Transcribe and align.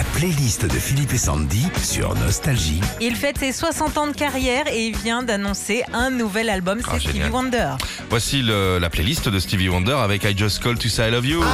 La 0.00 0.04
playlist 0.18 0.64
de 0.64 0.78
Philippe 0.78 1.12
et 1.12 1.18
Sandy 1.18 1.66
sur 1.82 2.14
Nostalgie. 2.14 2.80
Il 3.02 3.14
fête 3.16 3.36
ses 3.36 3.52
60 3.52 3.98
ans 3.98 4.06
de 4.06 4.12
carrière 4.14 4.64
et 4.72 4.86
il 4.86 4.96
vient 4.96 5.22
d'annoncer 5.22 5.82
un 5.92 6.08
nouvel 6.08 6.48
album, 6.48 6.78
c'est 6.82 6.90
Ah, 6.90 6.98
Stevie 6.98 7.12
génial. 7.18 7.30
Wonder. 7.30 7.72
Voici 8.08 8.40
le- 8.40 8.78
la 8.78 8.88
playlist 8.88 9.28
de 9.28 9.38
Stevie 9.38 9.68
Wonder 9.68 9.92
avec 10.02 10.24
I 10.24 10.32
Just 10.34 10.62
Call 10.62 10.78
to 10.78 10.88
Say 10.88 11.08
I 11.08 11.10
Love 11.10 11.26
You. 11.26 11.44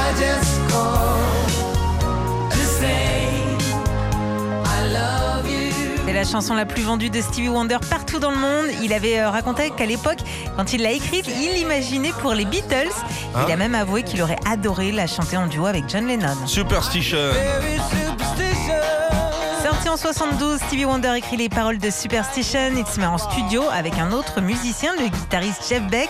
C'est 6.05 6.13
la 6.13 6.23
chanson 6.23 6.55
la 6.55 6.65
plus 6.65 6.83
vendue 6.83 7.09
de 7.09 7.19
Stevie 7.21 7.49
Wonder 7.49 7.77
partout 7.89 8.19
dans 8.19 8.31
le 8.31 8.37
monde. 8.37 8.67
Il 8.81 8.93
avait 8.93 9.19
euh, 9.19 9.29
raconté 9.29 9.71
qu'à 9.71 9.85
l'époque, 9.85 10.19
quand 10.55 10.71
il 10.73 10.81
l'a 10.81 10.91
écrite, 10.91 11.25
il 11.27 11.53
l'imaginait 11.53 12.13
pour 12.21 12.33
les 12.33 12.45
Beatles. 12.45 12.87
Hein 13.35 13.41
Il 13.47 13.51
a 13.51 13.57
même 13.57 13.75
avoué 13.75 14.03
qu'il 14.03 14.21
aurait 14.21 14.39
adoré 14.49 14.91
la 14.93 15.05
chanter 15.05 15.35
en 15.35 15.47
duo 15.47 15.65
avec 15.65 15.83
John 15.89 16.07
Lennon. 16.07 16.35
Superstition. 16.45 17.17
Sorti 19.63 19.89
en 19.89 19.97
72, 19.97 20.59
Stevie 20.67 20.85
Wonder 20.85 21.13
écrit 21.15 21.37
les 21.37 21.49
paroles 21.49 21.77
de 21.77 21.89
Superstition. 21.89 22.71
Il 22.77 22.85
se 22.85 22.99
met 22.99 23.05
en 23.05 23.17
studio 23.17 23.63
avec 23.73 23.97
un 23.97 24.11
autre 24.11 24.41
musicien, 24.41 24.93
le 24.95 25.07
guitariste 25.07 25.63
Jeff 25.67 25.83
Beck. 25.87 26.09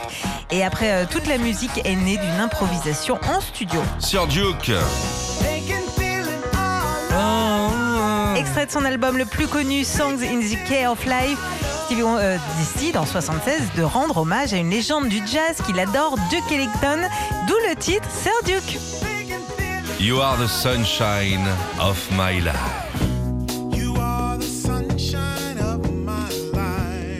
Et 0.51 0.63
après, 0.63 0.91
euh, 0.91 1.05
toute 1.09 1.27
la 1.27 1.37
musique 1.37 1.81
est 1.83 1.95
née 1.95 2.17
d'une 2.17 2.39
improvisation 2.39 3.19
en 3.27 3.41
studio. 3.41 3.81
Sir 3.99 4.27
Duke. 4.27 4.71
Extrait 8.35 8.67
de 8.67 8.71
son 8.71 8.85
album 8.85 9.17
le 9.17 9.25
plus 9.25 9.47
connu, 9.47 9.83
Songs 9.83 10.21
in 10.21 10.39
the 10.39 10.63
Key 10.67 10.85
of 10.85 11.03
Life, 11.05 11.39
Stevie 11.85 12.03
Wonder 12.03 12.21
euh, 12.21 12.37
décide 12.59 12.97
en 12.97 13.05
76 13.05 13.71
de 13.75 13.83
rendre 13.83 14.17
hommage 14.17 14.53
à 14.53 14.57
une 14.57 14.69
légende 14.69 15.07
du 15.07 15.17
jazz 15.25 15.55
qu'il 15.65 15.79
adore, 15.79 16.17
Duke 16.29 16.51
Ellington, 16.51 16.99
d'où 17.47 17.55
le 17.69 17.75
titre 17.75 18.07
Sir 18.11 18.33
Duke. 18.45 19.16
You 19.99 20.21
are 20.21 20.37
the 20.37 20.47
sunshine 20.47 21.47
of 21.79 21.97
my 22.11 22.39
life. 22.39 22.53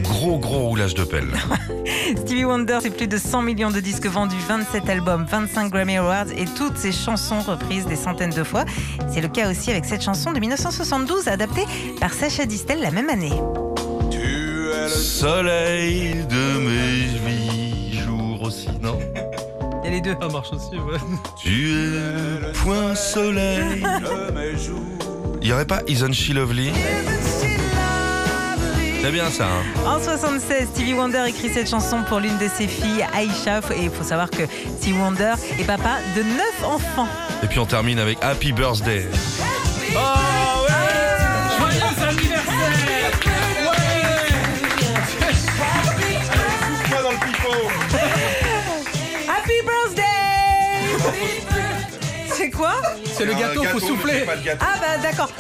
Gros 0.04 0.38
gros 0.38 0.68
roulage 0.68 0.94
de 0.94 1.04
pelle. 1.04 1.32
Stevie 2.18 2.46
Wonder, 2.46 2.78
c'est 2.82 2.96
plus 2.96 3.08
de 3.08 3.18
100 3.18 3.42
millions 3.42 3.72
de 3.72 3.80
disques 3.80 4.06
vendus, 4.06 4.36
27 4.48 4.88
albums, 4.90 5.26
25 5.28 5.72
Grammy 5.72 5.98
Awards 5.98 6.32
et 6.38 6.46
toutes 6.46 6.78
ses 6.78 6.92
chansons 6.92 7.42
reprises 7.42 7.88
des 7.88 7.96
centaines 7.96 8.30
de 8.30 8.44
fois. 8.44 8.64
C'est 9.12 9.22
le 9.22 9.28
cas 9.28 9.50
aussi 9.50 9.72
avec 9.72 9.86
cette 9.86 10.04
chanson 10.04 10.32
de 10.32 10.40
1972 10.40 11.28
adaptée 11.28 11.66
par 12.00 12.14
Sacha 12.14 12.46
Distel 12.46 12.80
la 12.80 12.92
même 12.92 13.10
année. 13.10 13.34
Soleil 14.88 16.14
de 16.30 16.47
y 19.88 19.92
a 19.92 19.96
les 19.96 20.02
deux. 20.02 20.16
Ça 20.20 20.28
marche 20.28 20.52
aussi, 20.54 20.76
ouais. 20.78 20.98
Tu 21.36 21.70
es 21.72 21.74
le 21.74 22.52
point 22.54 22.96
soleil. 22.96 23.84
Il 25.42 25.48
y 25.48 25.54
aurait 25.54 25.66
pas 25.66 25.82
Isn't 25.88 26.14
She 26.14 26.30
Lovely? 26.30 26.72
C'est 29.02 29.12
bien 29.12 29.30
ça. 29.30 29.46
hein 29.46 29.64
En 29.86 30.04
76, 30.04 30.68
Stevie 30.74 30.94
Wonder 30.94 31.24
écrit 31.28 31.50
cette 31.50 31.70
chanson 31.70 32.04
pour 32.10 32.20
l'une 32.20 32.38
de 32.40 32.48
ses 32.54 32.68
filles, 32.68 33.06
Aisha. 33.16 33.60
Et 33.78 33.84
il 33.84 33.90
faut 33.90 34.04
savoir 34.04 34.30
que 34.30 34.44
Stevie 34.80 34.98
Wonder 34.98 35.34
est 35.60 35.64
papa 35.64 35.98
de 36.16 36.24
9 36.24 36.34
enfants. 36.66 37.08
Et 37.44 37.48
puis 37.48 37.60
on 37.60 37.66
termine 37.66 38.00
avec 38.00 38.18
Happy 38.22 38.52
Birthday. 38.52 39.06
C'est 53.18 53.26
le 53.26 53.34
gâteau, 53.34 53.64
faut 53.64 53.80
souffler 53.80 54.26
Ah 54.60 54.76
bah 54.80 54.98
d'accord. 55.02 55.32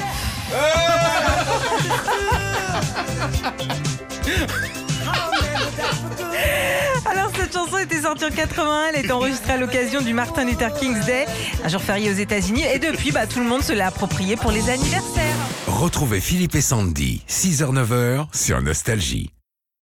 Alors 7.06 7.32
cette 7.36 7.54
chanson 7.54 7.78
était 7.78 8.02
sortie 8.02 8.26
en 8.26 8.32
81, 8.32 8.90
elle 8.94 9.00
était 9.00 9.12
enregistrée 9.12 9.54
à 9.54 9.58
l'occasion 9.58 10.02
du 10.02 10.14
Martin 10.14 10.46
Luther 10.46 10.74
King's 10.74 11.06
Day, 11.06 11.26
un 11.64 11.68
jour 11.68 11.82
férié 11.82 12.12
aux 12.12 12.16
États-Unis, 12.16 12.64
et 12.74 12.80
depuis, 12.80 13.12
bah, 13.12 13.28
tout 13.28 13.40
le 13.40 13.46
monde 13.46 13.64
se 13.64 13.74
l'a 13.74 13.88
approprié 13.88 14.36
pour 14.36 14.52
les 14.52 14.70
anniversaires. 14.70 15.36
Retrouvez 15.68 16.20
Philippe 16.20 16.56
et 16.56 16.62
Sandy, 16.62 17.22
6h-9h 17.30 18.28
sur 18.34 18.62
Nostalgie. 18.62 19.32